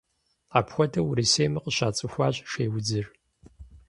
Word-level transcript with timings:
Апхуэдэу 0.57 1.07
Урысейми 1.09 1.59
къыщацӏыхуащ 1.63 2.35
шейудзыр. 2.51 3.07